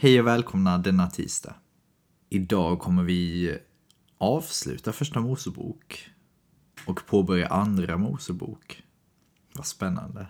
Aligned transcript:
Hej 0.00 0.20
och 0.20 0.26
välkomna 0.26 0.78
denna 0.78 1.10
tisdag. 1.10 1.54
Idag 2.28 2.78
kommer 2.78 3.02
vi 3.02 3.58
avsluta 4.18 4.92
första 4.92 5.20
Mosebok 5.20 6.10
och 6.86 7.06
påbörja 7.06 7.46
andra 7.48 7.96
Mosebok. 7.96 8.82
Vad 9.54 9.66
spännande. 9.66 10.26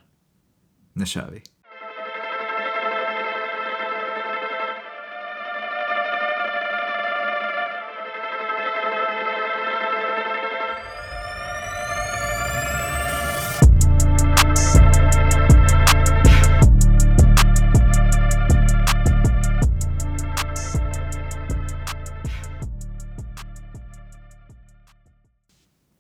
Nu 0.92 1.06
kör 1.06 1.30
vi. 1.30 1.42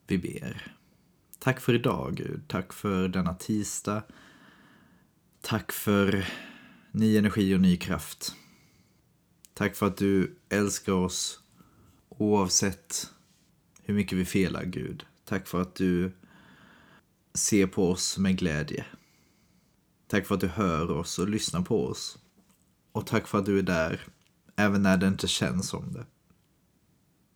Vi 0.08 0.18
ber. 0.18 0.72
Tack 1.38 1.60
för 1.60 1.74
idag, 1.74 2.14
Gud. 2.16 2.42
Tack 2.48 2.72
för 2.72 3.08
denna 3.08 3.34
tisdag. 3.34 4.02
Tack 5.40 5.72
för 5.72 6.28
ny 6.92 7.16
energi 7.16 7.54
och 7.54 7.60
ny 7.60 7.76
kraft. 7.76 8.34
Tack 9.54 9.76
för 9.76 9.86
att 9.86 9.96
du 9.96 10.38
älskar 10.48 10.92
oss 10.92 11.40
oavsett 12.08 13.10
hur 13.82 13.94
mycket 13.94 14.18
vi 14.18 14.24
felar, 14.24 14.64
Gud. 14.64 15.06
Tack 15.24 15.46
för 15.46 15.62
att 15.62 15.74
du 15.74 16.12
ser 17.34 17.66
på 17.66 17.90
oss 17.90 18.18
med 18.18 18.38
glädje. 18.38 18.86
Tack 20.06 20.26
för 20.26 20.34
att 20.34 20.40
du 20.40 20.48
hör 20.48 20.90
oss 20.90 21.18
och 21.18 21.28
lyssnar 21.28 21.62
på 21.62 21.86
oss. 21.86 22.18
Och 22.92 23.06
tack 23.06 23.26
för 23.26 23.38
att 23.38 23.46
du 23.46 23.58
är 23.58 23.62
där, 23.62 24.06
även 24.56 24.82
när 24.82 24.96
det 24.96 25.08
inte 25.08 25.28
känns 25.28 25.68
som 25.68 25.92
det. 25.92 26.06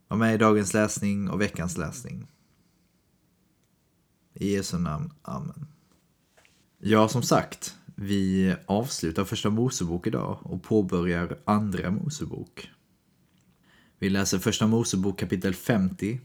Var 0.09 0.17
med 0.17 0.35
i 0.35 0.39
dagens 0.39 0.75
läsning 0.75 1.31
och 1.31 1.41
veckans 1.41 1.77
läsning. 1.77 2.29
I 4.43 4.53
Jesu 4.53 4.79
namn. 4.79 5.13
Amen. 5.23 5.67
Ja, 6.79 7.09
som 7.09 7.23
sagt, 7.23 7.77
vi 7.95 8.55
avslutar 8.67 9.25
första 9.25 9.51
Mosebok 9.51 10.07
idag 10.07 10.39
och 10.43 10.63
påbörjar 10.63 11.39
andra 11.45 11.91
Mosebok. 11.91 12.71
Vi 13.99 14.11
läser 14.11 14.39
första 14.39 14.67
Mosebok 14.67 15.19
kapitel 15.19 15.55
50 15.55 16.21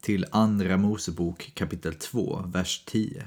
till 0.00 0.26
andra 0.30 0.76
Mosebok 0.76 1.52
kapitel 1.54 1.94
2, 1.94 2.44
vers 2.46 2.84
10. 2.86 3.24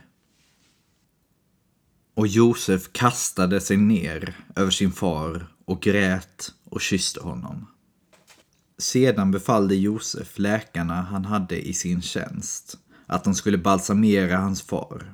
Och 2.14 2.28
Josef 2.28 2.90
kastade 2.92 3.62
sig 3.62 3.78
ner 3.78 4.38
över 4.56 4.72
sin 4.72 4.92
far 4.92 5.47
och 5.66 5.81
grät 5.81 6.53
och 6.66 6.81
kysste 6.81 7.20
honom. 7.20 7.68
Sedan 8.78 9.31
befallde 9.31 9.75
Josef 9.75 10.40
läkarna 10.40 11.02
han 11.02 11.25
hade 11.25 11.68
i 11.68 11.73
sin 11.73 12.02
tjänst 12.02 12.78
att 13.06 13.23
de 13.23 13.36
skulle 13.36 13.58
balsamera 13.58 14.38
hans 14.38 14.62
far. 14.62 15.14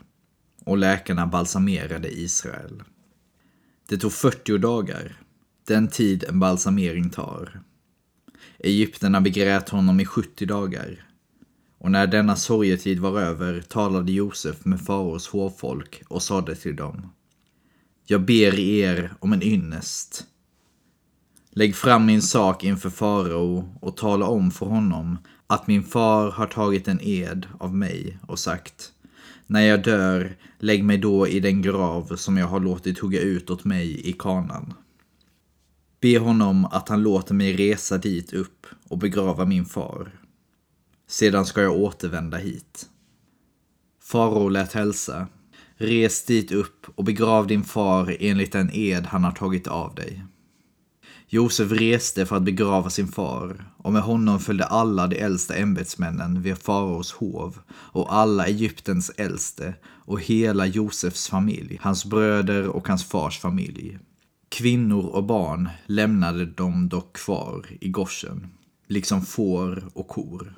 Och 0.65 0.77
läkarna 0.77 1.27
balsamerade 1.27 2.19
Israel. 2.19 2.83
Det 3.89 3.97
tog 3.97 4.13
40 4.13 4.57
dagar, 4.57 5.21
den 5.67 5.87
tid 5.87 6.23
en 6.23 6.39
balsamering 6.39 7.09
tar. 7.09 7.61
Egypterna 8.59 9.21
begrät 9.21 9.69
honom 9.69 9.99
i 9.99 10.05
70 10.05 10.45
dagar. 10.45 11.05
Och 11.77 11.91
när 11.91 12.07
denna 12.07 12.35
sorgetid 12.35 12.99
var 12.99 13.21
över 13.21 13.61
talade 13.61 14.11
Josef 14.11 14.65
med 14.65 14.81
faraos 14.81 15.27
hovfolk 15.27 16.03
och 16.07 16.23
sade 16.23 16.55
till 16.55 16.75
dem. 16.75 17.09
Jag 18.05 18.21
ber 18.21 18.59
er 18.59 19.13
om 19.19 19.33
en 19.33 19.43
ynnest. 19.43 20.25
Lägg 21.51 21.75
fram 21.75 22.05
min 22.05 22.21
sak 22.21 22.63
inför 22.63 22.89
farao 22.89 23.77
och 23.81 23.97
tala 23.97 24.25
om 24.25 24.51
för 24.51 24.65
honom 24.65 25.17
att 25.49 25.67
min 25.67 25.83
far 25.83 26.31
har 26.31 26.47
tagit 26.47 26.87
en 26.87 26.99
ed 27.01 27.47
av 27.59 27.75
mig 27.75 28.17
och 28.27 28.39
sagt 28.39 28.91
När 29.47 29.61
jag 29.61 29.83
dör, 29.83 30.37
lägg 30.59 30.83
mig 30.83 30.97
då 30.97 31.27
i 31.27 31.39
den 31.39 31.61
grav 31.61 32.15
som 32.15 32.37
jag 32.37 32.47
har 32.47 32.59
låtit 32.59 32.99
hugga 32.99 33.21
ut 33.21 33.49
åt 33.49 33.65
mig 33.65 34.09
i 34.09 34.13
kanan. 34.13 34.73
Be 36.01 36.19
honom 36.19 36.65
att 36.65 36.89
han 36.89 37.03
låter 37.03 37.33
mig 37.33 37.55
resa 37.55 37.97
dit 37.97 38.33
upp 38.33 38.67
och 38.87 38.97
begrava 38.97 39.45
min 39.45 39.65
far. 39.65 40.19
Sedan 41.07 41.45
ska 41.45 41.61
jag 41.61 41.77
återvända 41.77 42.37
hit. 42.37 42.89
Farao 44.01 44.49
lät 44.49 44.73
hälsa. 44.73 45.27
Res 45.77 46.25
dit 46.25 46.51
upp 46.51 46.87
och 46.95 47.03
begrav 47.03 47.47
din 47.47 47.63
far 47.63 48.17
enligt 48.19 48.51
den 48.51 48.69
ed 48.73 49.05
han 49.05 49.23
har 49.23 49.31
tagit 49.31 49.67
av 49.67 49.95
dig. 49.95 50.23
Josef 51.31 51.71
reste 51.71 52.25
för 52.25 52.35
att 52.35 52.43
begrava 52.43 52.89
sin 52.89 53.07
far 53.07 53.65
och 53.77 53.93
med 53.93 54.01
honom 54.01 54.39
följde 54.39 54.65
alla 54.65 55.07
de 55.07 55.19
äldsta 55.19 55.55
ämbetsmännen 55.55 56.41
vid 56.41 56.57
faraos 56.57 57.11
hov 57.11 57.59
och 57.69 58.13
alla 58.13 58.45
Egyptens 58.45 59.11
äldste 59.17 59.73
och 59.85 60.21
hela 60.21 60.65
Josefs 60.65 61.29
familj, 61.29 61.79
hans 61.81 62.05
bröder 62.05 62.67
och 62.67 62.87
hans 62.87 63.05
fars 63.05 63.39
familj. 63.39 63.99
Kvinnor 64.49 65.05
och 65.05 65.23
barn 65.23 65.69
lämnade 65.85 66.45
de 66.45 66.89
dock 66.89 67.15
kvar 67.15 67.65
i 67.81 67.89
Goshen, 67.89 68.47
liksom 68.87 69.21
får 69.21 69.89
och 69.93 70.07
kor. 70.07 70.53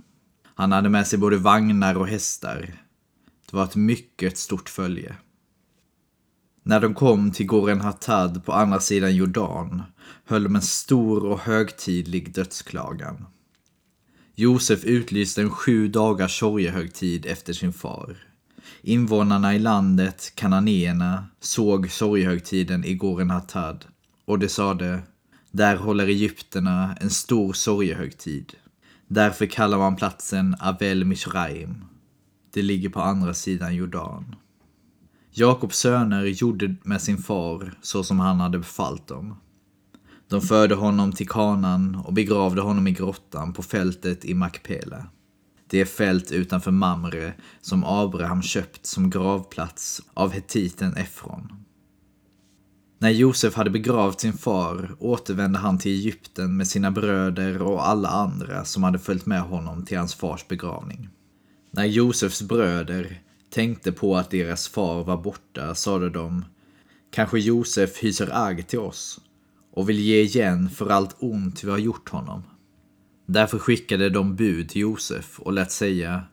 Han 0.55 0.71
hade 0.71 0.89
med 0.89 1.07
sig 1.07 1.19
både 1.19 1.37
vagnar 1.37 1.95
och 1.95 2.07
hästar. 2.07 2.73
Det 3.49 3.57
var 3.57 3.63
ett 3.63 3.75
mycket 3.75 4.37
stort 4.37 4.69
följe. 4.69 5.15
När 6.63 6.79
de 6.79 6.93
kom 6.93 7.31
till 7.31 7.45
Goren 7.45 7.81
Hattad 7.81 8.45
på 8.45 8.53
andra 8.53 8.79
sidan 8.79 9.15
Jordan 9.15 9.83
höll 10.25 10.43
de 10.43 10.55
en 10.55 10.61
stor 10.61 11.25
och 11.25 11.39
högtidlig 11.39 12.33
dödsklagan. 12.33 13.25
Josef 14.35 14.83
utlyste 14.83 15.41
en 15.41 15.49
sju 15.49 15.87
dagars 15.87 16.39
sorgehögtid 16.39 17.25
efter 17.25 17.53
sin 17.53 17.73
far. 17.73 18.17
Invånarna 18.81 19.55
i 19.55 19.59
landet, 19.59 20.31
kananéerna, 20.35 21.27
såg 21.39 21.91
sorgehögtiden 21.91 22.85
i 22.85 22.95
Goren 22.95 23.29
Hattad 23.29 23.85
och 24.25 24.39
de 24.39 24.49
sade 24.49 25.01
där 25.51 25.75
håller 25.75 26.07
egyptierna 26.07 26.97
en 27.01 27.09
stor 27.09 27.53
sorgehögtid. 27.53 28.53
Därför 29.07 29.45
kallar 29.45 29.77
man 29.77 29.95
platsen 29.95 30.55
Avel 30.59 31.05
Mishraim. 31.05 31.85
Det 32.53 32.61
ligger 32.61 32.89
på 32.89 33.01
andra 33.01 33.33
sidan 33.33 33.75
Jordan. 33.75 34.35
Jakobs 35.33 35.77
söner 35.77 36.25
gjorde 36.25 36.75
med 36.83 37.01
sin 37.01 37.17
far 37.17 37.73
så 37.81 38.03
som 38.03 38.19
han 38.19 38.39
hade 38.39 38.57
befallt 38.57 39.07
dem. 39.07 39.35
De 40.27 40.41
förde 40.41 40.75
honom 40.75 41.11
till 41.11 41.27
kanan 41.27 41.95
och 41.95 42.13
begravde 42.13 42.61
honom 42.61 42.87
i 42.87 42.91
grottan 42.91 43.53
på 43.53 43.63
fältet 43.63 44.25
i 44.25 44.33
Makpele. 44.33 45.05
Det 45.69 45.81
är 45.81 45.85
fält 45.85 46.31
utanför 46.31 46.71
Mamre 46.71 47.33
som 47.61 47.83
Abraham 47.83 48.41
köpt 48.41 48.85
som 48.85 49.09
gravplats 49.09 50.01
av 50.13 50.31
hetiten 50.31 50.93
Efron. 50.93 51.51
När 52.99 53.09
Josef 53.09 53.55
hade 53.55 53.69
begravt 53.69 54.19
sin 54.19 54.33
far 54.33 54.95
återvände 54.99 55.59
han 55.59 55.77
till 55.77 55.91
Egypten 55.91 56.57
med 56.57 56.67
sina 56.67 56.91
bröder 56.91 57.61
och 57.61 57.87
alla 57.87 58.09
andra 58.09 58.65
som 58.65 58.83
hade 58.83 58.99
följt 58.99 59.25
med 59.25 59.41
honom 59.41 59.85
till 59.85 59.97
hans 59.97 60.15
fars 60.15 60.47
begravning. 60.47 61.09
När 61.71 61.85
Josefs 61.85 62.41
bröder 62.41 63.21
tänkte 63.51 63.91
på 63.91 64.17
att 64.17 64.31
deras 64.31 64.67
far 64.67 65.03
var 65.03 65.17
borta 65.17 65.75
sade 65.75 66.09
de 66.09 66.45
Kanske 67.11 67.39
Josef 67.39 68.03
hyser 68.03 68.29
agg 68.31 68.67
till 68.67 68.79
oss 68.79 69.19
och 69.71 69.89
vill 69.89 69.99
ge 69.99 70.21
igen 70.21 70.69
för 70.69 70.89
allt 70.89 71.15
ont 71.19 71.63
vi 71.63 71.71
har 71.71 71.77
gjort 71.77 72.09
honom. 72.09 72.43
Därför 73.25 73.59
skickade 73.59 74.09
de 74.09 74.35
bud 74.35 74.69
till 74.69 74.81
Josef 74.81 75.39
och 75.39 75.53
lät 75.53 75.71
säga 75.71 76.23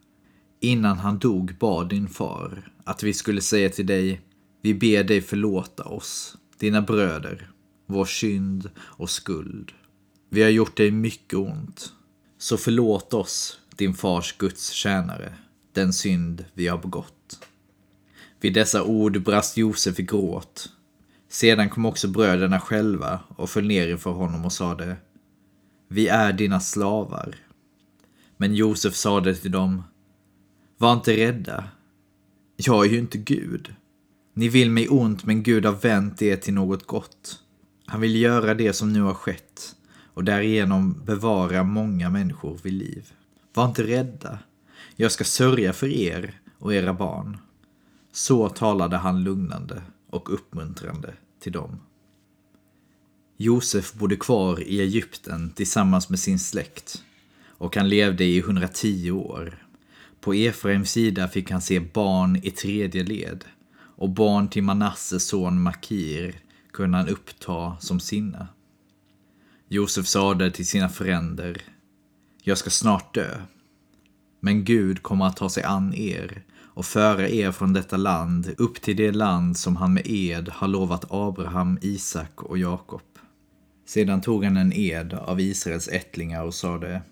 Innan 0.60 0.98
han 0.98 1.18
dog 1.18 1.56
bad 1.58 1.88
din 1.88 2.08
far 2.08 2.72
att 2.84 3.02
vi 3.02 3.14
skulle 3.14 3.40
säga 3.40 3.70
till 3.70 3.86
dig 3.86 4.20
Vi 4.62 4.74
ber 4.74 5.04
dig 5.04 5.20
förlåta 5.20 5.84
oss, 5.84 6.36
dina 6.58 6.82
bröder, 6.82 7.50
vår 7.86 8.04
synd 8.04 8.70
och 8.78 9.10
skuld. 9.10 9.72
Vi 10.30 10.42
har 10.42 10.50
gjort 10.50 10.76
dig 10.76 10.90
mycket 10.90 11.38
ont. 11.38 11.92
Så 12.38 12.56
förlåt 12.56 13.14
oss, 13.14 13.60
din 13.76 13.94
fars 13.94 14.34
Guds 14.38 14.70
tjänare, 14.70 15.34
den 15.72 15.92
synd 15.92 16.44
vi 16.54 16.66
har 16.66 16.78
begått. 16.78 17.46
Vid 18.40 18.54
dessa 18.54 18.82
ord 18.82 19.22
brast 19.22 19.56
Josef 19.56 20.00
i 20.00 20.02
gråt 20.02 20.68
sedan 21.28 21.70
kom 21.70 21.86
också 21.86 22.08
bröderna 22.08 22.60
själva 22.60 23.20
och 23.28 23.50
föll 23.50 23.66
ner 23.66 23.88
inför 23.88 24.10
honom 24.10 24.44
och 24.44 24.52
sade 24.52 24.96
Vi 25.88 26.08
är 26.08 26.32
dina 26.32 26.60
slavar. 26.60 27.36
Men 28.36 28.54
Josef 28.54 28.94
sade 28.94 29.34
till 29.34 29.50
dem 29.50 29.82
Var 30.78 30.92
inte 30.92 31.16
rädda. 31.16 31.64
Jag 32.56 32.86
är 32.86 32.90
ju 32.90 32.98
inte 32.98 33.18
Gud. 33.18 33.74
Ni 34.34 34.48
vill 34.48 34.70
mig 34.70 34.88
ont, 34.88 35.24
men 35.24 35.42
Gud 35.42 35.64
har 35.64 35.72
vänt 35.72 36.18
det 36.18 36.36
till 36.36 36.54
något 36.54 36.86
gott. 36.86 37.42
Han 37.86 38.00
vill 38.00 38.16
göra 38.16 38.54
det 38.54 38.72
som 38.72 38.92
nu 38.92 39.00
har 39.00 39.14
skett 39.14 39.74
och 40.14 40.24
därigenom 40.24 41.04
bevara 41.04 41.62
många 41.64 42.10
människor 42.10 42.58
vid 42.62 42.72
liv. 42.72 43.12
Var 43.54 43.64
inte 43.64 43.82
rädda. 43.82 44.38
Jag 45.00 45.12
ska 45.12 45.24
sörja 45.24 45.72
för 45.72 45.88
er 45.88 46.40
och 46.58 46.74
era 46.74 46.94
barn. 46.94 47.38
Så 48.12 48.48
talade 48.48 48.96
han 48.96 49.22
lugnande 49.22 49.82
och 50.10 50.34
uppmuntrande 50.34 51.14
till 51.40 51.52
dem. 51.52 51.80
Josef 53.36 53.92
bodde 53.92 54.16
kvar 54.16 54.62
i 54.62 54.80
Egypten 54.80 55.50
tillsammans 55.50 56.08
med 56.08 56.18
sin 56.18 56.38
släkt 56.38 57.02
och 57.46 57.76
han 57.76 57.88
levde 57.88 58.24
i 58.24 58.38
110 58.38 59.10
år. 59.10 59.66
På 60.20 60.34
Efraims 60.34 60.90
sida 60.90 61.28
fick 61.28 61.50
han 61.50 61.62
se 61.62 61.80
barn 61.80 62.40
i 62.42 62.50
tredje 62.50 63.04
led 63.04 63.44
och 63.96 64.10
barn 64.10 64.48
till 64.48 64.62
Manasses 64.62 65.28
son 65.28 65.62
Makir 65.62 66.40
kunde 66.72 66.98
han 66.98 67.08
uppta 67.08 67.76
som 67.80 68.00
sina. 68.00 68.48
Josef 69.68 70.06
sade 70.06 70.50
till 70.50 70.66
sina 70.66 70.88
fränder, 70.88 71.62
jag 72.42 72.58
ska 72.58 72.70
snart 72.70 73.14
dö. 73.14 73.40
Men 74.40 74.64
Gud 74.64 75.02
kommer 75.02 75.26
att 75.26 75.36
ta 75.36 75.48
sig 75.48 75.62
an 75.62 75.94
er 75.94 76.42
och 76.78 76.86
föra 76.86 77.28
er 77.28 77.52
från 77.52 77.72
detta 77.72 77.96
land 77.96 78.54
upp 78.58 78.82
till 78.82 78.96
det 78.96 79.12
land 79.12 79.56
som 79.56 79.76
han 79.76 79.94
med 79.94 80.02
ed 80.06 80.48
har 80.48 80.68
lovat 80.68 81.04
Abraham, 81.10 81.78
Isak 81.82 82.42
och 82.42 82.58
Jakob. 82.58 83.02
Sedan 83.86 84.20
tog 84.20 84.44
han 84.44 84.56
en 84.56 84.72
ed 84.72 85.14
av 85.14 85.40
Israels 85.40 85.88
ättlingar 85.88 86.44
och 86.44 86.54
sade 86.54 87.02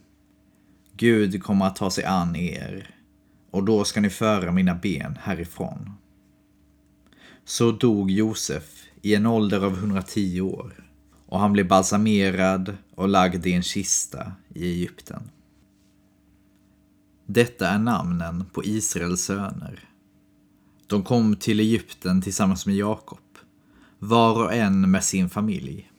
Gud 0.96 1.43
kommer 1.43 1.67
att 1.67 1.76
ta 1.76 1.90
sig 1.90 2.05
an 2.05 2.37
er 2.37 2.94
och 3.50 3.64
då 3.64 3.84
ska 3.84 4.00
ni 4.00 4.11
föra 4.11 4.52
mina 4.52 4.75
ben 4.75 5.19
härifrån. 5.23 5.93
Så 7.44 7.73
dog 7.73 8.11
Josef 8.11 8.84
i 9.02 9.14
en 9.14 9.26
ålder 9.26 9.64
av 9.64 9.73
110 9.73 10.40
år 10.40 10.90
och 11.26 11.40
han 11.40 11.52
blev 11.52 11.69
balsamerad 11.69 12.76
och 12.94 13.08
lagd 13.08 13.46
i 13.46 13.52
en 13.52 13.62
kista 13.62 14.32
i 14.55 14.64
Egypten. 14.70 15.31
Detta 17.26 17.69
är 17.69 17.78
namnen 17.78 18.44
på 18.52 18.64
Israels 18.64 19.20
söner. 19.20 19.81
De 20.87 21.02
kom 21.02 21.37
till 21.37 21.61
Egypten 21.61 22.23
tillsammans 22.23 22.67
med 22.67 22.76
Jakob, 22.76 23.38
var 23.99 24.44
och 24.44 24.55
en 24.55 24.90
med 24.90 25.05
sin 25.05 25.31
familj. 25.31 25.90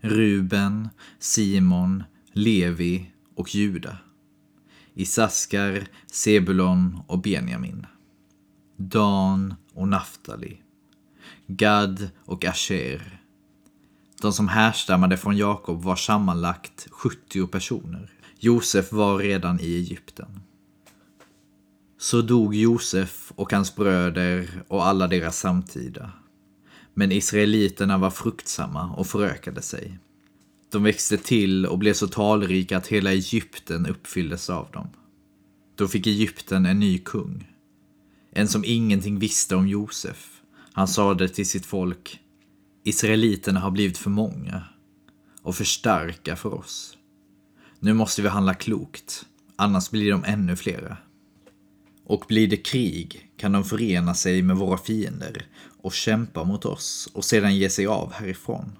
Ruben, 0.00 0.88
Simon, 1.18 2.02
Levi 2.32 3.10
och 3.34 3.54
Juda. 3.54 3.96
Isaskar, 4.94 5.86
Sebulon 6.06 7.02
och 7.06 7.18
Benjamin. 7.18 7.86
Dan 8.76 9.54
och 9.74 9.88
Naftali. 9.88 10.58
Gad 11.46 12.10
och 12.24 12.44
Asher. 12.44 13.20
De 14.22 14.32
som 14.32 14.48
härstammade 14.48 15.16
från 15.16 15.36
Jakob 15.36 15.82
var 15.82 15.96
sammanlagt 15.96 16.86
70 16.90 17.46
personer. 17.46 18.12
Josef 18.38 18.92
var 18.92 19.18
redan 19.18 19.60
i 19.60 19.74
Egypten. 19.74 20.40
Så 22.04 22.22
dog 22.22 22.54
Josef 22.54 23.32
och 23.36 23.52
hans 23.52 23.76
bröder 23.76 24.62
och 24.68 24.86
alla 24.86 25.06
deras 25.06 25.38
samtida. 25.38 26.12
Men 26.94 27.12
israeliterna 27.12 27.98
var 27.98 28.10
fruktsamma 28.10 28.94
och 28.96 29.06
förökade 29.06 29.62
sig. 29.62 29.98
De 30.72 30.82
växte 30.82 31.16
till 31.16 31.66
och 31.66 31.78
blev 31.78 31.92
så 31.92 32.08
talrika 32.08 32.76
att 32.76 32.86
hela 32.86 33.12
Egypten 33.12 33.86
uppfylldes 33.86 34.50
av 34.50 34.70
dem. 34.70 34.88
Då 35.76 35.88
fick 35.88 36.06
Egypten 36.06 36.66
en 36.66 36.80
ny 36.80 36.98
kung. 36.98 37.50
En 38.32 38.48
som 38.48 38.64
ingenting 38.64 39.18
visste 39.18 39.56
om 39.56 39.68
Josef. 39.68 40.40
Han 40.72 40.88
sade 40.88 41.28
till 41.28 41.48
sitt 41.48 41.66
folk 41.66 42.20
Israeliterna 42.82 43.60
har 43.60 43.70
blivit 43.70 43.98
för 43.98 44.10
många 44.10 44.62
och 45.42 45.56
för 45.56 45.64
starka 45.64 46.36
för 46.36 46.54
oss. 46.54 46.98
Nu 47.80 47.92
måste 47.92 48.22
vi 48.22 48.28
handla 48.28 48.54
klokt, 48.54 49.26
annars 49.56 49.90
blir 49.90 50.10
de 50.10 50.24
ännu 50.24 50.56
flera. 50.56 50.96
Och 52.06 52.24
blir 52.28 52.48
det 52.48 52.56
krig 52.56 53.30
kan 53.36 53.52
de 53.52 53.64
förena 53.64 54.14
sig 54.14 54.42
med 54.42 54.56
våra 54.56 54.78
fiender 54.78 55.46
och 55.82 55.92
kämpa 55.92 56.44
mot 56.44 56.64
oss 56.64 57.08
och 57.12 57.24
sedan 57.24 57.56
ge 57.56 57.70
sig 57.70 57.86
av 57.86 58.12
härifrån. 58.12 58.72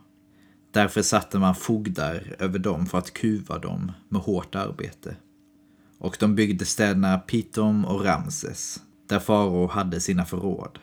Därför 0.71 1.03
satte 1.03 1.39
man 1.39 1.55
fogdar 1.55 2.37
över 2.39 2.59
dem 2.59 2.87
för 2.87 2.99
att 2.99 3.13
kuva 3.13 3.59
dem 3.59 3.93
med 4.09 4.23
hårt 4.23 4.55
arbete. 4.55 5.17
Och 5.99 6.17
de 6.21 6.35
byggde 6.35 6.65
städerna 6.65 7.19
Pitom 7.19 7.85
och 7.85 8.05
Ramses, 8.05 8.83
där 9.07 9.19
farao 9.19 9.67
hade 9.67 10.01
sina 10.01 10.25
förråd. 10.25 10.79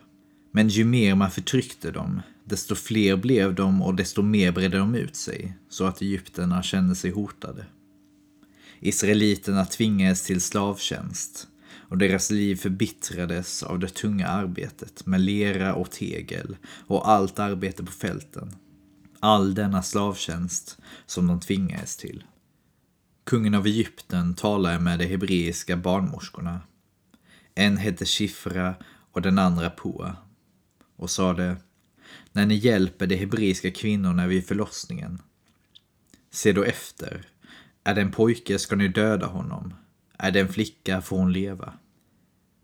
Men 0.52 0.68
ju 0.68 0.86
mer 0.86 1.16
man 1.16 1.32
förtryckte 1.32 1.92
dem, 1.92 2.22
desto 2.46 2.76
fler 2.76 3.16
blev 3.16 3.56
de 3.56 3.82
och 3.82 3.96
desto 3.96 4.22
mer 4.22 4.52
bredde 4.52 4.78
de 4.78 4.96
ut 4.96 5.16
sig, 5.16 5.58
så 5.70 5.86
att 5.86 6.02
egyptierna 6.02 6.64
kände 6.64 6.96
sig 6.96 7.12
hotade. 7.12 7.66
Israeliterna 8.80 9.66
tvingades 9.66 10.24
till 10.24 10.42
slavtjänst 10.42 11.48
och 11.92 11.98
deras 11.98 12.32
liv 12.32 12.56
förbittrades 12.56 13.64
av 13.64 13.80
det 13.80 13.88
tunga 13.88 14.28
arbetet 14.28 15.06
med 15.06 15.22
lera 15.22 15.76
och 15.76 15.92
tegel 15.92 16.58
och 16.88 17.10
allt 17.10 17.40
arbete 17.40 17.84
på 17.84 17.92
fälten. 17.92 18.56
All 19.20 19.56
denna 19.56 19.84
slavtjänst 19.84 20.78
som 21.06 21.28
de 21.28 21.40
tvingades 21.40 21.98
till. 21.98 22.24
Kungen 23.24 23.56
av 23.56 23.66
Egypten 23.66 24.34
talade 24.34 24.80
med 24.80 25.00
de 25.00 25.06
hebreiska 25.06 25.78
barnmorskorna. 25.78 26.62
En 27.56 27.78
hette 27.78 28.06
Shifra 28.06 28.76
och 29.12 29.22
den 29.22 29.40
andra 29.40 29.70
Pua 29.70 30.16
och 30.96 31.10
sade 31.10 31.58
när 32.32 32.46
ni 32.46 32.56
hjälper 32.56 33.08
de 33.08 33.16
hebreiska 33.16 33.72
kvinnorna 33.72 34.28
vid 34.28 34.48
förlossningen. 34.48 35.22
Se 36.30 36.52
då 36.52 36.64
efter. 36.64 37.28
Är 37.84 37.96
det 37.96 38.02
en 38.02 38.12
pojke 38.12 38.60
ska 38.60 38.76
ni 38.76 38.88
döda 38.88 39.26
honom. 39.26 39.74
Är 40.18 40.32
det 40.32 40.40
en 40.40 40.54
flicka 40.54 41.02
får 41.02 41.18
hon 41.18 41.34
leva. 41.34 41.74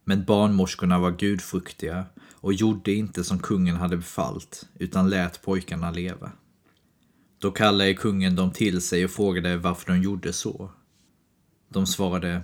Men 0.10 0.24
barnmorskorna 0.24 1.00
var 1.00 1.12
gudfruktiga 1.12 2.06
och 2.34 2.54
gjorde 2.54 2.94
inte 2.94 3.24
som 3.24 3.40
kungen 3.40 3.76
hade 3.76 3.98
befallt, 3.98 4.70
utan 4.80 5.10
lät 5.10 5.42
pojkarna 5.42 5.92
leva. 5.92 6.32
Då 7.40 7.52
kallade 7.52 7.94
kungen 7.94 8.36
dem 8.36 8.52
till 8.52 8.82
sig 8.82 9.06
och 9.06 9.12
frågade 9.12 9.58
varför 9.58 9.94
de 9.94 10.02
gjorde 10.02 10.34
så. 10.34 10.72
De 11.70 11.88
svarade, 11.88 12.42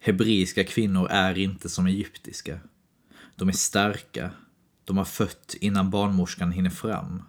hebreiska 0.00 0.64
kvinnor 0.64 1.08
är 1.10 1.38
inte 1.38 1.68
som 1.68 1.86
egyptiska. 1.86 2.60
De 3.36 3.48
är 3.48 3.52
starka, 3.52 4.30
de 4.84 4.96
har 4.98 5.04
fött 5.04 5.56
innan 5.60 5.90
barnmorskan 5.90 6.52
hinner 6.52 6.70
fram. 6.70 7.22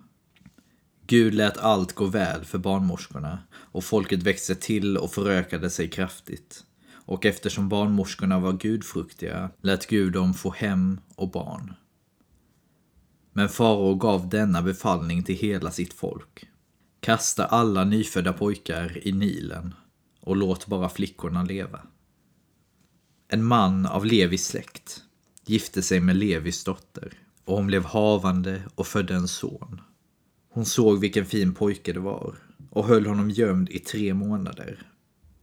Gud 1.08 1.34
lät 1.34 1.58
allt 1.58 1.94
gå 1.94 2.06
väl 2.06 2.46
för 2.46 2.58
barnmorskorna 2.58 3.40
och 3.54 3.84
folket 3.84 4.24
växte 4.24 4.56
till 4.56 4.98
och 4.98 5.12
förökade 5.14 5.70
sig 5.70 5.90
kraftigt. 5.90 6.66
Och 7.10 7.26
eftersom 7.26 7.70
barnmorskorna 7.70 8.40
var 8.40 8.54
gudfruktiga 8.54 9.50
lät 9.62 9.88
Gud 9.88 10.14
dem 10.14 10.34
få 10.34 10.52
hem 10.52 11.00
och 11.16 11.32
barn. 11.32 11.74
Men 13.34 13.50
farao 13.50 13.96
gav 13.96 14.30
denna 14.30 14.62
befallning 14.62 15.24
till 15.24 15.36
hela 15.36 15.72
sitt 15.72 15.94
folk. 15.94 16.50
Kasta 17.00 17.46
alla 17.46 17.84
nyfödda 17.84 18.34
pojkar 18.34 19.08
i 19.08 19.12
Nilen 19.12 19.74
och 20.22 20.36
låt 20.36 20.68
bara 20.68 20.90
flickorna 20.90 21.44
leva. 21.44 21.82
En 23.28 23.44
man 23.44 23.86
av 23.86 24.06
Levis 24.06 24.48
släkt 24.48 25.04
gifte 25.46 25.82
sig 25.82 26.00
med 26.00 26.16
Levis 26.16 26.64
dotter 26.64 27.14
och 27.46 27.56
hon 27.56 27.68
blev 27.68 27.86
havande 27.86 28.62
och 28.76 28.88
födde 28.88 29.16
en 29.16 29.28
son. 29.28 29.82
Hon 30.50 30.66
såg 30.66 31.00
vilken 31.00 31.26
fin 31.26 31.54
pojke 31.54 31.94
det 31.94 32.00
var 32.00 32.36
och 32.70 32.86
höll 32.86 33.06
honom 33.06 33.30
gömd 33.30 33.70
i 33.70 33.80
tre 33.80 34.14
månader. 34.14 34.89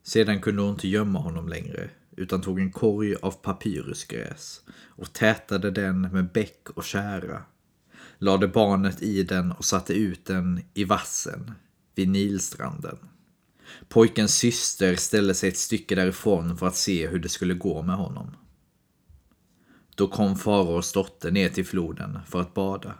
Sedan 0.07 0.41
kunde 0.41 0.63
hon 0.63 0.71
inte 0.71 0.89
gömma 0.89 1.19
honom 1.19 1.49
längre 1.49 1.91
utan 2.17 2.41
tog 2.41 2.61
en 2.61 2.73
korg 2.73 3.15
av 3.23 3.31
papyrusgräs 3.31 4.61
och 4.85 5.13
tätade 5.13 5.71
den 5.71 6.01
med 6.01 6.33
bäck 6.33 6.69
och 6.75 6.85
kära. 6.85 7.43
Lade 8.19 8.49
barnet 8.49 9.03
i 9.03 9.23
den 9.23 9.53
och 9.53 9.65
satte 9.65 9.95
ut 9.95 10.25
den 10.25 10.61
i 10.75 10.85
vassen 10.85 11.51
vid 11.95 12.09
Nilstranden. 12.09 12.99
Pojkens 13.89 14.35
syster 14.35 14.97
ställde 14.97 15.35
sig 15.35 15.49
ett 15.49 15.59
stycke 15.59 15.95
därifrån 15.95 16.57
för 16.57 16.67
att 16.67 16.77
se 16.77 17.09
hur 17.09 17.19
det 17.19 17.29
skulle 17.29 17.55
gå 17.55 17.83
med 17.83 17.97
honom. 17.97 18.37
Då 19.95 20.09
kom 20.09 20.37
faraos 20.37 20.93
dotter 20.93 21.31
ner 21.31 21.49
till 21.49 21.67
floden 21.67 22.19
för 22.27 22.41
att 22.41 22.55
bada. 22.55 22.95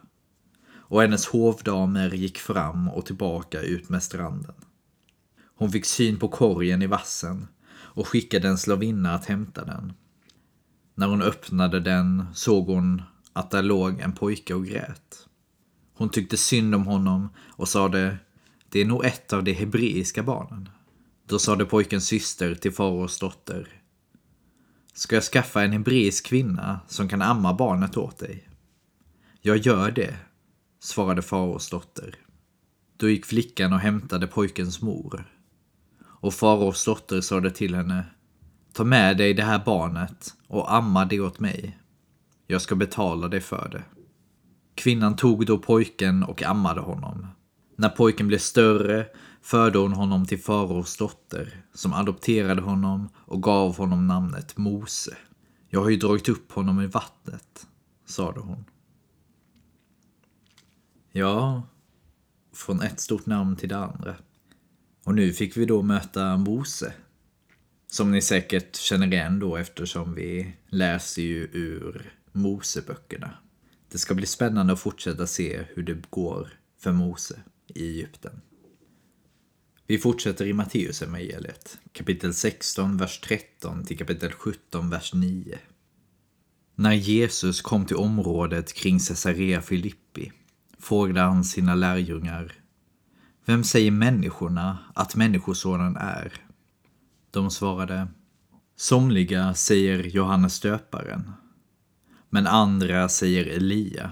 Och 0.69 1.01
hennes 1.01 1.27
hovdamer 1.27 2.11
gick 2.11 2.39
fram 2.39 2.89
och 2.89 3.07
tillbaka 3.07 3.61
ut 3.61 3.89
med 3.89 4.03
stranden. 4.03 4.55
Hon 5.57 5.73
fick 5.73 5.85
syn 5.85 6.19
på 6.19 6.29
korgen 6.29 6.83
i 6.83 6.87
vassen 6.87 7.47
och 7.77 8.09
skickade 8.09 8.49
en 8.49 8.59
slavinna 8.59 9.15
att 9.15 9.25
hämta 9.25 9.65
den. 9.65 9.93
När 10.95 11.07
hon 11.07 11.23
öppnade 11.23 11.81
den 11.81 12.27
såg 12.35 12.67
hon 12.67 13.03
att 13.33 13.51
där 13.51 13.63
låg 13.63 14.01
en 14.01 14.13
pojke 14.13 14.55
och 14.55 14.67
grät. 14.67 15.29
Hon 15.95 16.09
tyckte 16.09 16.37
synd 16.37 16.75
om 16.75 16.87
honom 16.87 17.29
och 17.39 17.69
sade, 17.69 18.19
det 18.69 18.81
är 18.81 18.85
nog 18.85 19.05
ett 19.05 19.33
av 19.33 19.45
de 19.45 19.53
hebreiska 19.53 20.23
barnen. 20.23 20.69
Då 21.27 21.39
sade 21.39 21.65
pojkens 21.65 22.07
syster 22.07 22.55
till 22.55 22.73
faraos 22.73 23.19
dotter, 23.19 23.83
Ska 24.97 25.17
jag 25.17 25.25
skaffa 25.25 25.63
en 25.63 25.73
hebreisk 25.73 26.27
kvinna 26.27 26.81
som 26.89 27.09
kan 27.09 27.23
amma 27.23 27.55
barnet 27.55 27.97
åt 27.97 28.19
dig? 28.19 28.49
Jag 29.41 29.57
gör 29.57 29.91
det, 29.91 30.17
svarade 30.81 31.23
faraos 31.23 31.71
dotter. 31.71 32.15
Då 32.97 33.09
gick 33.09 33.27
flickan 33.27 33.73
och 33.73 33.79
hämtade 33.79 34.27
pojkens 34.27 34.83
mor. 34.83 35.36
Och 36.27 36.35
faraos 36.35 36.85
dotter 36.85 37.21
sade 37.21 37.51
till 37.51 37.75
henne, 37.75 38.07
ta 38.73 38.85
med 38.85 39.17
dig 39.17 39.35
det 39.35 39.43
här 39.43 39.63
barnet 39.65 40.35
och 40.47 40.75
amma 40.75 41.05
det 41.05 41.21
åt 41.21 41.41
mig. 41.41 41.79
Jag 42.47 42.63
ska 42.63 42.75
betala 42.75 43.29
dig 43.29 43.41
för 43.41 43.69
det. 43.69 43.83
Kvinnan 44.75 45.17
tog 45.17 45.47
då 45.47 45.59
pojken 45.59 46.23
och 46.23 46.43
ammade 46.43 46.81
honom. 46.81 47.27
När 47.77 47.89
pojken 47.89 48.29
blev 48.29 48.39
större 48.39 49.07
förde 49.43 49.79
hon 49.79 49.93
honom 49.93 50.27
till 50.27 50.43
faraos 50.43 50.97
dotter, 50.97 51.63
som 51.75 51.93
adopterade 51.93 52.63
honom 52.63 53.09
och 53.17 53.43
gav 53.43 53.77
honom 53.77 54.07
namnet 54.07 54.57
Mose. 54.57 55.17
Jag 55.69 55.83
har 55.83 55.91
ju 55.91 55.97
dragit 55.97 56.29
upp 56.29 56.53
honom 56.53 56.81
i 56.81 56.87
vattnet, 56.87 57.67
sade 58.07 58.41
hon. 58.41 58.65
Ja, 61.13 61.63
från 62.55 62.83
ett 62.83 63.01
stort 63.01 63.27
namn 63.27 63.57
till 63.57 63.69
det 63.69 63.79
andra. 63.79 64.15
Och 65.07 65.15
nu 65.15 65.33
fick 65.33 65.57
vi 65.57 65.65
då 65.65 65.83
möta 65.83 66.37
Mose. 66.37 66.93
Som 67.87 68.11
ni 68.11 68.23
säkert 68.23 68.77
känner 68.77 69.13
igen 69.13 69.39
då 69.39 69.57
eftersom 69.57 70.15
vi 70.15 70.57
läser 70.69 71.23
ju 71.23 71.49
ur 71.53 72.13
Moseböckerna. 72.33 73.35
Det 73.93 73.99
ska 73.99 74.15
bli 74.15 74.27
spännande 74.27 74.73
att 74.73 74.81
fortsätta 74.81 75.27
se 75.27 75.65
hur 75.75 75.83
det 75.83 76.11
går 76.11 76.49
för 76.79 76.93
Mose 76.93 77.41
i 77.75 77.89
Egypten. 77.89 78.41
Vi 79.87 79.99
fortsätter 79.99 80.47
i 80.47 80.53
Matteus 80.53 81.03
evangeliet, 81.03 81.79
kapitel 81.93 82.35
16, 82.35 82.97
vers 82.97 83.21
13 83.21 83.85
till 83.85 83.99
kapitel 83.99 84.33
17, 84.33 84.91
vers 84.91 85.15
9. 85.15 85.59
När 86.75 86.93
Jesus 86.93 87.61
kom 87.61 87.87
till 87.87 87.97
området 87.97 88.73
kring 88.73 88.99
Caesarea 88.99 89.63
Filippi 89.63 90.33
frågade 90.79 91.21
han 91.21 91.45
sina 91.45 91.75
lärjungar 91.75 92.66
vem 93.49 93.65
säger 93.65 93.91
människorna 93.91 94.79
att 94.95 95.17
Människosonen 95.17 95.97
är? 95.97 96.33
De 97.31 97.51
svarade 97.51 98.09
Somliga 98.77 99.55
säger 99.55 100.05
Johannes 100.05 100.61
döparen, 100.61 101.33
men 102.31 102.47
andra 102.47 103.09
säger 103.09 103.47
Elia 103.47 104.11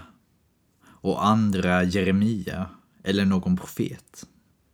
och 0.87 1.27
andra 1.27 1.83
Jeremia 1.83 2.67
eller 3.05 3.25
någon 3.25 3.57
profet. 3.57 4.27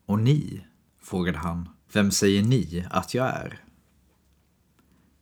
Och 0.06 0.18
ni, 0.18 0.66
frågade 1.02 1.38
han, 1.38 1.68
vem 1.92 2.10
säger 2.10 2.42
ni 2.42 2.86
att 2.90 3.14
jag 3.14 3.26
är? 3.26 3.64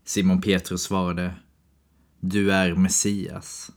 Simon 0.04 0.40
Petrus 0.40 0.83
svarade, 0.83 1.35
du 2.21 2.52
är 2.52 2.75
Messias, 2.75 3.71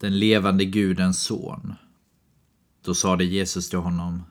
den 0.00 0.18
levande 0.18 0.64
Gudens 0.64 1.22
son. 1.22 1.74
Då 2.84 2.94
sade 2.94 3.24
Jesus 3.24 3.68
till 3.68 3.78
honom, 3.78 4.22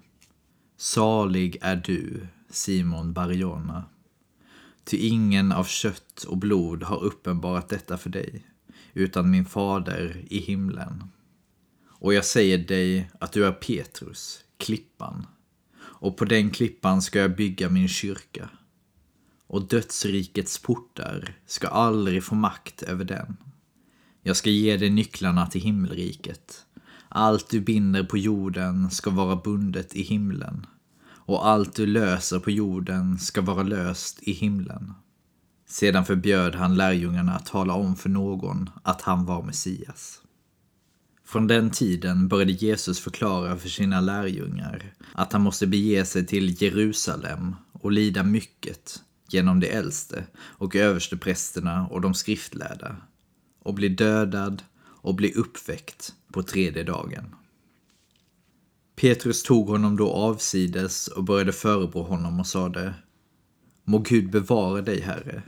salig 0.80 1.58
är 1.62 1.76
du, 1.76 2.28
Simon 2.50 3.14
Bariona. 3.14 3.86
Ty 4.84 4.98
ingen 4.98 5.52
av 5.52 5.64
kött 5.64 6.24
och 6.24 6.38
blod 6.38 6.84
har 6.84 7.04
uppenbarat 7.04 7.70
detta 7.70 7.98
för 7.98 8.10
dig, 8.10 8.46
utan 8.94 9.32
min 9.32 9.46
fader 9.46 10.26
i 10.30 10.40
himlen. 10.40 11.04
Och 11.88 12.14
jag 12.14 12.26
säger 12.26 12.58
dig 12.58 13.12
att 13.20 13.32
du 13.32 13.46
är 13.46 13.52
Petrus, 13.52 14.44
klippan, 14.58 15.28
och 15.80 16.18
på 16.18 16.26
den 16.26 16.50
klippan 16.50 17.02
ska 17.02 17.20
jag 17.20 17.36
bygga 17.36 17.70
min 17.70 17.88
kyrka. 17.88 18.50
Och 19.48 19.68
dödsrikets 19.68 20.60
portar 20.60 21.38
ska 21.46 21.68
aldrig 21.68 22.24
få 22.24 22.36
makt 22.36 22.84
över 22.84 23.06
den. 23.06 23.38
Jag 24.22 24.36
ska 24.36 24.50
ge 24.50 24.78
dig 24.78 24.90
nycklarna 24.90 25.48
till 25.48 25.62
himmelriket. 25.62 26.66
Allt 27.10 27.50
du 27.50 27.62
binder 27.62 28.04
på 28.04 28.18
jorden 28.18 28.92
ska 28.92 29.10
vara 29.10 29.36
bundet 29.36 29.96
i 29.96 30.02
himlen 30.02 30.66
och 31.30 31.48
allt 31.48 31.76
du 31.76 31.86
löser 31.86 32.40
på 32.40 32.52
jorden 32.52 33.20
ska 33.20 33.42
vara 33.42 33.64
löst 33.64 34.20
i 34.22 34.32
himlen. 34.32 34.94
Sedan 35.68 36.06
förbjöd 36.06 36.56
han 36.56 36.76
lärjungarna 36.76 37.36
att 37.36 37.46
tala 37.46 37.74
om 37.74 37.96
för 37.96 38.10
någon 38.10 38.70
att 38.84 39.02
han 39.02 39.26
var 39.26 39.44
Messias. 39.44 40.22
Från 41.26 41.48
den 41.48 41.70
tiden 41.70 42.28
började 42.28 42.52
Jesus 42.52 43.00
förklara 43.00 43.58
för 43.58 43.70
sina 43.70 44.02
lärjungar 44.02 44.94
att 45.14 45.34
han 45.34 45.42
måste 45.42 45.68
bege 45.68 46.06
sig 46.06 46.26
till 46.26 46.62
Jerusalem 46.62 47.56
och 47.72 47.92
lida 47.92 48.24
mycket 48.24 49.02
genom 49.30 49.60
de 49.60 49.68
äldste 49.68 50.24
och 50.38 50.76
översteprästerna 50.76 51.88
och 51.88 52.02
de 52.02 52.14
skriftlärda 52.14 52.96
och 53.60 53.74
bli 53.74 53.90
dödad 53.90 54.64
och 55.02 55.16
bli 55.16 55.34
uppväckt 55.34 56.14
på 56.34 56.44
tredje 56.44 56.84
dagen. 56.84 57.36
Petrus 58.96 59.44
tog 59.44 59.68
honom 59.68 59.98
då 59.98 60.12
avsides 60.12 61.08
och 61.08 61.24
började 61.24 61.54
förebrå 61.54 62.04
honom 62.04 62.40
och 62.40 62.48
sade 62.48 62.94
Må 63.84 63.98
Gud 63.98 64.30
bevara 64.30 64.82
dig, 64.82 65.02
Herre. 65.02 65.44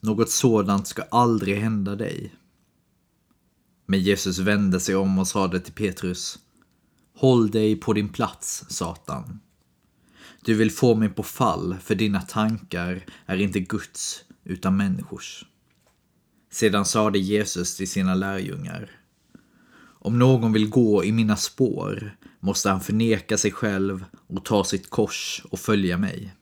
Något 0.00 0.30
sådant 0.30 0.86
ska 0.86 1.02
aldrig 1.02 1.56
hända 1.56 1.96
dig. 1.96 2.34
Men 3.86 4.00
Jesus 4.00 4.38
vände 4.38 4.80
sig 4.80 4.96
om 4.96 5.18
och 5.18 5.28
sade 5.28 5.60
till 5.60 5.72
Petrus 5.72 6.38
Håll 7.14 7.50
dig 7.50 7.76
på 7.76 7.92
din 7.92 8.08
plats, 8.08 8.64
Satan. 8.68 9.40
Du 10.44 10.54
vill 10.54 10.70
få 10.70 10.94
mig 10.94 11.08
på 11.08 11.22
fall, 11.22 11.76
för 11.82 11.94
dina 11.94 12.20
tankar 12.20 13.04
är 13.26 13.36
inte 13.36 13.60
Guds, 13.60 14.24
utan 14.44 14.76
människors. 14.76 15.44
Sedan 16.50 16.84
sade 16.84 17.18
Jesus 17.18 17.76
till 17.76 17.90
sina 17.90 18.14
lärjungar 18.14 18.98
om 20.00 20.18
någon 20.18 20.52
vill 20.52 20.68
gå 20.68 21.04
i 21.04 21.12
mina 21.12 21.36
spår 21.36 22.16
måste 22.40 22.70
han 22.70 22.80
förneka 22.80 23.38
sig 23.38 23.52
själv 23.52 24.04
och 24.26 24.44
ta 24.44 24.64
sitt 24.64 24.90
kors 24.90 25.42
och 25.50 25.58
följa 25.60 25.98
mig. 25.98 26.34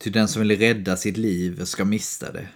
Ty 0.00 0.10
den 0.10 0.28
som 0.28 0.42
vill 0.42 0.58
rädda 0.58 0.96
sitt 0.96 1.16
liv 1.16 1.64
ska 1.64 1.84
mista 1.84 2.32
det. 2.32 2.48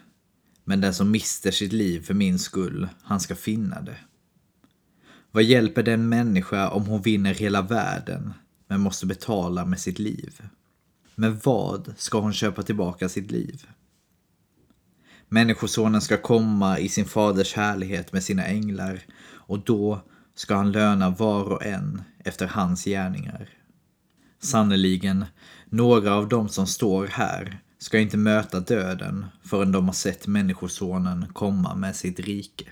Men 0.64 0.80
den 0.80 0.94
som 0.94 1.10
mister 1.10 1.50
sitt 1.50 1.72
liv 1.72 2.04
för 2.04 2.14
min 2.14 2.38
skull, 2.38 2.88
han 3.02 3.20
ska 3.20 3.34
finna 3.34 3.80
det. 3.80 3.96
Vad 5.30 5.42
hjälper 5.42 5.82
den 5.82 6.08
människa 6.08 6.70
om 6.70 6.86
hon 6.86 7.02
vinner 7.02 7.34
hela 7.34 7.62
världen, 7.62 8.32
men 8.68 8.80
måste 8.80 9.06
betala 9.06 9.64
med 9.64 9.80
sitt 9.80 9.98
liv? 9.98 10.42
Med 11.14 11.40
vad 11.44 11.94
ska 11.96 12.20
hon 12.20 12.32
köpa 12.32 12.62
tillbaka 12.62 13.08
sitt 13.08 13.30
liv? 13.30 13.66
Människosonen 15.28 16.00
ska 16.00 16.16
komma 16.16 16.78
i 16.78 16.88
sin 16.88 17.04
faders 17.04 17.54
härlighet 17.54 18.12
med 18.12 18.22
sina 18.22 18.44
änglar 18.44 19.00
och 19.28 19.58
då 19.58 20.00
ska 20.34 20.54
han 20.54 20.72
löna 20.72 21.10
var 21.10 21.44
och 21.44 21.64
en 21.64 22.02
efter 22.18 22.46
hans 22.46 22.84
gärningar. 22.84 23.48
Sannerligen, 24.42 25.24
några 25.66 26.14
av 26.14 26.28
dem 26.28 26.48
som 26.48 26.66
står 26.66 27.06
här 27.06 27.60
ska 27.78 27.98
inte 27.98 28.16
möta 28.16 28.60
döden 28.60 29.26
förrän 29.42 29.72
de 29.72 29.86
har 29.86 29.92
sett 29.92 30.26
Människosonen 30.26 31.26
komma 31.32 31.74
med 31.74 31.96
sitt 31.96 32.20
rike. 32.20 32.64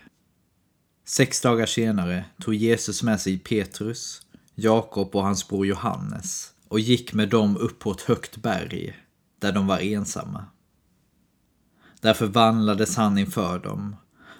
Sex 1.06 1.40
dagar 1.40 1.66
senare 1.66 2.24
tog 2.40 2.54
Jesus 2.54 3.02
med 3.02 3.20
sig 3.20 3.38
Petrus, 3.38 4.22
Jakob 4.54 5.16
och 5.16 5.22
hans 5.22 5.48
bror 5.48 5.66
Johannes 5.66 6.52
och 6.68 6.80
gick 6.80 7.12
med 7.12 7.28
dem 7.28 7.56
upp 7.56 7.78
på 7.78 7.90
ett 7.90 8.00
högt 8.00 8.36
berg 8.36 8.96
där 9.40 9.52
de 9.52 9.66
var 9.66 9.78
ensamma. 9.78 10.44
Där 12.04 12.14
förvandlades 12.14 12.96
han 12.96 13.18
inför 13.18 13.58
dem 13.58 13.96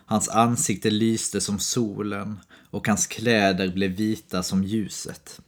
Hans 0.06 0.28
ansikte 0.28 0.90
lyste 0.90 1.40
som 1.40 1.58
solen 1.58 2.40
och 2.70 2.88
hans 2.88 3.06
kläder 3.06 3.68
blev 3.68 3.90
vita 3.90 4.42
som 4.42 4.64
ljuset. 4.64 5.40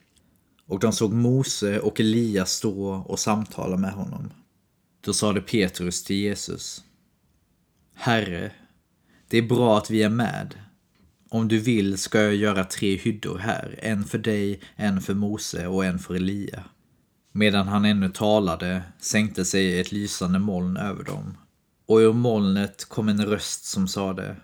Och 0.66 0.78
de 0.78 0.92
såg 0.92 1.12
Mose 1.12 1.80
och 1.80 2.00
Elias 2.00 2.50
stå 2.50 2.88
och 2.88 3.18
samtala 3.18 3.76
med 3.76 3.92
honom. 3.92 4.30
Då 5.00 5.12
sade 5.12 5.40
Petrus 5.40 6.04
till 6.04 6.16
Jesus. 6.16 6.84
Herre, 7.94 8.52
det 9.28 9.38
är 9.38 9.48
bra 9.48 9.78
att 9.78 9.90
vi 9.90 10.02
är 10.02 10.08
med. 10.10 10.54
Om 11.30 11.48
du 11.48 11.58
vill 11.58 11.98
ska 11.98 12.22
jag 12.22 12.34
göra 12.34 12.64
tre 12.64 12.96
hyddor 12.96 13.38
här, 13.38 13.78
en 13.82 14.04
för 14.04 14.18
dig, 14.18 14.60
en 14.76 15.00
för 15.00 15.14
Mose 15.14 15.66
och 15.66 15.84
en 15.84 15.98
för 15.98 16.14
Elia. 16.14 16.64
Medan 17.32 17.68
han 17.68 17.84
ännu 17.84 18.08
talade 18.08 18.82
sänkte 18.98 19.44
sig 19.44 19.80
ett 19.80 19.92
lysande 19.92 20.38
moln 20.38 20.76
över 20.76 21.04
dem. 21.04 21.34
Och 21.86 21.98
ur 21.98 22.12
molnet 22.12 22.84
kom 22.84 23.08
en 23.08 23.26
röst 23.26 23.64
som 23.64 23.88
sade 23.88 24.36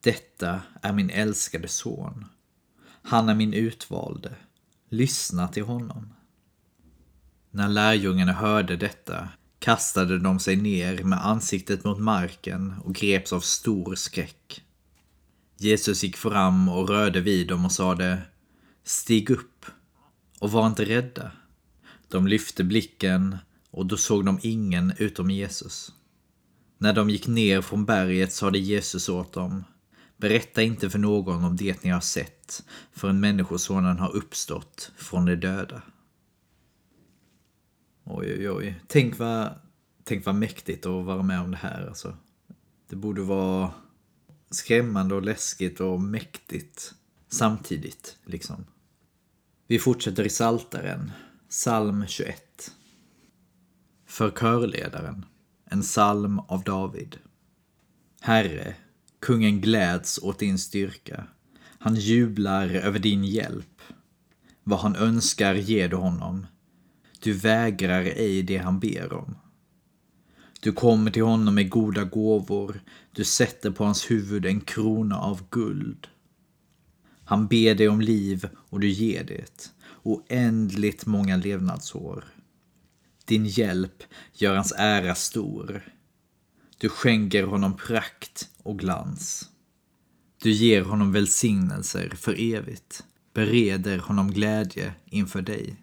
detta 0.00 0.62
är 0.82 0.92
min 0.92 1.10
älskade 1.10 1.68
son. 1.68 2.24
Han 3.02 3.28
är 3.28 3.34
min 3.34 3.54
utvalde. 3.54 4.34
Lyssna 4.88 5.48
till 5.48 5.62
honom. 5.62 6.14
När 7.50 7.68
lärjungarna 7.68 8.32
hörde 8.32 8.76
detta 8.76 9.28
kastade 9.58 10.18
de 10.18 10.40
sig 10.40 10.56
ner 10.56 11.04
med 11.04 11.26
ansiktet 11.26 11.84
mot 11.84 11.98
marken 11.98 12.74
och 12.84 12.94
greps 12.94 13.32
av 13.32 13.40
stor 13.40 13.94
skräck. 13.94 14.62
Jesus 15.56 16.02
gick 16.04 16.16
fram 16.16 16.68
och 16.68 16.88
rörde 16.88 17.20
vid 17.20 17.48
dem 17.48 17.64
och 17.64 17.72
sade 17.72 18.22
Stig 18.84 19.30
upp 19.30 19.66
och 20.38 20.52
var 20.52 20.66
inte 20.66 20.84
rädda. 20.84 21.32
De 22.08 22.26
lyfte 22.26 22.64
blicken 22.64 23.36
och 23.70 23.86
då 23.86 23.96
såg 23.96 24.24
de 24.24 24.40
ingen 24.42 24.92
utom 24.96 25.30
Jesus. 25.30 25.92
När 26.78 26.92
de 26.92 27.10
gick 27.10 27.26
ner 27.26 27.60
från 27.60 27.84
berget 27.84 28.32
sade 28.32 28.58
Jesus 28.58 29.08
åt 29.08 29.32
dem 29.32 29.64
Berätta 30.18 30.62
inte 30.62 30.90
för 30.90 30.98
någon 30.98 31.44
om 31.44 31.56
det 31.56 31.84
ni 31.84 31.90
har 31.90 32.00
sett 32.00 32.64
förrän 32.92 33.20
Människosonen 33.20 33.98
har 33.98 34.16
uppstått 34.16 34.92
från 34.96 35.26
de 35.26 35.36
döda. 35.36 35.82
Oj, 38.04 38.34
oj, 38.38 38.50
oj. 38.50 38.80
Tänk 38.86 39.18
vad, 39.18 39.50
tänk 40.04 40.26
vad 40.26 40.34
mäktigt 40.34 40.86
att 40.86 41.04
vara 41.04 41.22
med 41.22 41.40
om 41.40 41.50
det 41.50 41.56
här. 41.56 41.86
Alltså. 41.86 42.16
Det 42.88 42.96
borde 42.96 43.22
vara 43.22 43.72
skrämmande 44.50 45.14
och 45.14 45.22
läskigt 45.22 45.80
och 45.80 46.00
mäktigt 46.00 46.94
samtidigt. 47.28 48.16
liksom. 48.24 48.66
Vi 49.66 49.78
fortsätter 49.78 50.24
i 50.24 50.30
Saltaren, 50.30 51.12
psalm 51.48 52.06
21. 52.06 52.72
För 54.06 54.30
körledaren, 54.30 55.24
en 55.70 55.82
psalm 55.82 56.38
av 56.38 56.62
David. 56.62 57.16
Herre, 58.20 58.74
kungen 59.20 59.60
gläds 59.60 60.18
åt 60.22 60.38
din 60.38 60.58
styrka. 60.58 61.26
Han 61.78 61.94
jublar 61.94 62.68
över 62.68 62.98
din 62.98 63.24
hjälp. 63.24 63.82
Vad 64.64 64.78
han 64.78 64.96
önskar 64.96 65.54
ger 65.54 65.88
du 65.88 65.96
honom. 65.96 66.46
Du 67.20 67.32
vägrar 67.32 68.02
ej 68.02 68.42
det 68.42 68.56
han 68.56 68.80
ber 68.80 69.12
om. 69.12 69.36
Du 70.60 70.72
kommer 70.72 71.10
till 71.10 71.22
honom 71.22 71.54
med 71.54 71.70
goda 71.70 72.04
gåvor. 72.04 72.80
Du 73.12 73.24
sätter 73.24 73.70
på 73.70 73.84
hans 73.84 74.10
huvud 74.10 74.46
en 74.46 74.60
krona 74.60 75.18
av 75.18 75.48
guld. 75.50 76.08
Han 77.24 77.46
ber 77.46 77.74
dig 77.74 77.88
om 77.88 78.00
liv 78.00 78.48
och 78.54 78.80
du 78.80 78.88
ger 78.88 79.24
det. 79.24 79.72
Oändligt 80.02 81.06
många 81.06 81.36
levnadsår. 81.36 82.24
Din 83.28 83.46
hjälp 83.46 84.02
gör 84.32 84.54
hans 84.54 84.72
ära 84.76 85.14
stor. 85.14 85.92
Du 86.78 86.88
skänker 86.88 87.42
honom 87.42 87.76
prakt 87.76 88.48
och 88.62 88.78
glans. 88.78 89.48
Du 90.42 90.50
ger 90.50 90.82
honom 90.82 91.12
välsignelser 91.12 92.08
för 92.08 92.54
evigt, 92.54 93.04
bereder 93.34 93.98
honom 93.98 94.30
glädje 94.30 94.94
inför 95.06 95.42
dig. 95.42 95.76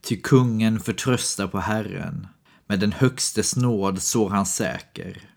Ty 0.00 0.16
kungen 0.16 0.80
förtröstar 0.80 1.48
på 1.48 1.58
Herren, 1.58 2.26
med 2.66 2.80
den 2.80 2.92
högstes 2.92 3.56
nåd 3.56 4.02
sår 4.02 4.30
han 4.30 4.46
säker. 4.46 5.30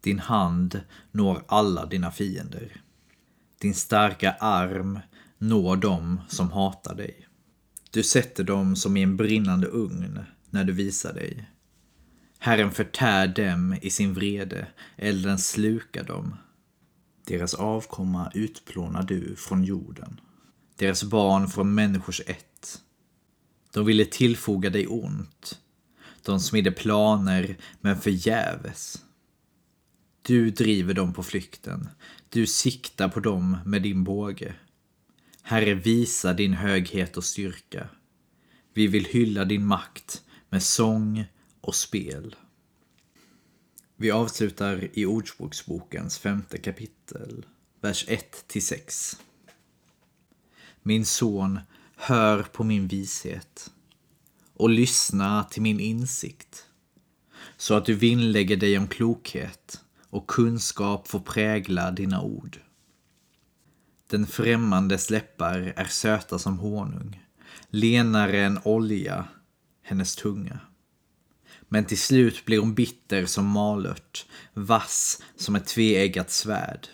Din 0.00 0.18
hand 0.18 0.80
når 1.12 1.44
alla 1.48 1.86
dina 1.86 2.10
fiender. 2.10 2.80
Din 3.58 3.74
starka 3.74 4.32
arm 4.32 4.98
når 5.38 5.76
dem 5.76 6.20
som 6.28 6.52
hatar 6.52 6.94
dig. 6.94 7.25
Du 7.96 8.02
sätter 8.02 8.44
dem 8.44 8.76
som 8.76 8.96
i 8.96 9.02
en 9.02 9.16
brinnande 9.16 9.66
ugn 9.66 10.20
när 10.50 10.64
du 10.64 10.72
visar 10.72 11.12
dig. 11.14 11.50
Herren 12.38 12.72
förtär 12.72 13.28
dem 13.28 13.76
i 13.82 13.90
sin 13.90 14.14
vrede, 14.14 14.66
elden 14.96 15.38
slukar 15.38 16.04
dem. 16.04 16.36
Deras 17.26 17.54
avkomma 17.54 18.30
utplånar 18.34 19.02
du 19.02 19.36
från 19.36 19.64
jorden, 19.64 20.20
deras 20.76 21.04
barn 21.04 21.48
från 21.48 21.74
människors 21.74 22.20
ett. 22.26 22.82
De 23.72 23.86
ville 23.86 24.04
tillfoga 24.04 24.70
dig 24.70 24.86
ont. 24.86 25.58
De 26.22 26.40
smidde 26.40 26.72
planer, 26.72 27.56
men 27.80 28.00
förgäves. 28.00 29.02
Du 30.22 30.50
driver 30.50 30.94
dem 30.94 31.12
på 31.12 31.22
flykten. 31.22 31.88
Du 32.28 32.46
siktar 32.46 33.08
på 33.08 33.20
dem 33.20 33.56
med 33.64 33.82
din 33.82 34.04
båge. 34.04 34.54
Herre, 35.48 35.74
visa 35.74 36.32
din 36.32 36.52
höghet 36.52 37.16
och 37.16 37.24
styrka. 37.24 37.88
Vi 38.74 38.86
vill 38.86 39.04
hylla 39.04 39.44
din 39.44 39.64
makt 39.66 40.22
med 40.48 40.62
sång 40.62 41.24
och 41.60 41.74
spel. 41.74 42.36
Vi 43.96 44.10
avslutar 44.10 44.88
i 44.92 45.06
Ordspråksbokens 45.06 46.18
femte 46.18 46.58
kapitel, 46.58 47.46
vers 47.80 48.04
1 48.08 48.44
6. 48.62 49.16
Min 50.82 51.06
son, 51.06 51.60
hör 51.96 52.42
på 52.42 52.64
min 52.64 52.88
vishet 52.88 53.70
och 54.54 54.70
lyssna 54.70 55.44
till 55.44 55.62
min 55.62 55.80
insikt 55.80 56.66
så 57.56 57.74
att 57.74 57.84
du 57.84 57.94
vinnlägger 57.94 58.56
dig 58.56 58.78
om 58.78 58.88
klokhet 58.88 59.80
och 60.10 60.26
kunskap 60.26 61.08
får 61.08 61.20
prägla 61.20 61.90
dina 61.90 62.22
ord. 62.22 62.60
Den 64.06 64.26
främmandes 64.26 65.10
läppar 65.10 65.72
är 65.76 65.84
söta 65.84 66.38
som 66.38 66.58
honung, 66.58 67.24
lenare 67.68 68.44
än 68.44 68.60
olja, 68.64 69.28
hennes 69.82 70.16
tunga. 70.16 70.60
Men 71.68 71.84
till 71.84 71.98
slut 71.98 72.44
blir 72.44 72.58
hon 72.58 72.74
bitter 72.74 73.26
som 73.26 73.46
malört, 73.46 74.26
vass 74.54 75.22
som 75.36 75.56
ett 75.56 75.66
tveeggat 75.66 76.30
svärd. 76.30 76.88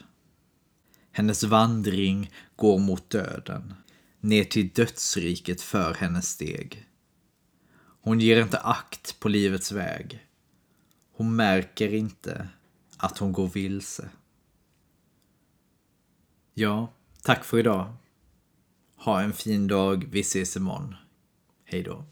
Hennes 1.12 1.44
vandring 1.44 2.30
går 2.56 2.78
mot 2.78 3.10
döden, 3.10 3.74
ner 4.20 4.44
till 4.44 4.68
dödsriket 4.68 5.60
för 5.60 5.94
hennes 5.94 6.28
steg. 6.28 6.86
Hon 8.02 8.20
ger 8.20 8.42
inte 8.42 8.58
akt 8.58 9.20
på 9.20 9.28
livets 9.28 9.72
väg. 9.72 10.26
Hon 11.12 11.36
märker 11.36 11.94
inte 11.94 12.48
att 12.96 13.18
hon 13.18 13.32
går 13.32 13.48
vilse. 13.48 14.10
Ja, 16.54 16.92
Tack 17.24 17.44
för 17.44 17.58
idag. 17.58 17.92
Ha 18.96 19.20
en 19.20 19.32
fin 19.32 19.68
dag. 19.68 20.08
Vi 20.10 20.20
ses 20.20 20.56
imorgon. 20.56 20.94
Hej 21.64 21.82
då. 21.82 22.04